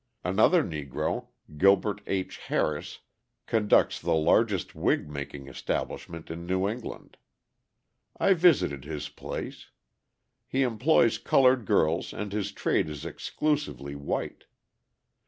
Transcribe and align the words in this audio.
Another 0.23 0.63
Negro, 0.63 1.27
Gilbert 1.59 2.01
H. 2.07 2.37
Harris, 2.39 3.01
conducts 3.45 3.99
the 4.01 4.15
largest 4.15 4.73
wig 4.73 5.07
making 5.07 5.47
establishment 5.47 6.31
in 6.31 6.47
New 6.47 6.67
England. 6.67 7.17
I 8.19 8.33
visited 8.33 8.83
his 8.83 9.09
place. 9.09 9.69
He 10.47 10.63
employs 10.63 11.19
coloured 11.19 11.65
girls 11.67 12.13
and 12.13 12.33
his 12.33 12.51
trade 12.51 12.89
is 12.89 13.05
exclusively 13.05 13.93
white. 13.93 14.45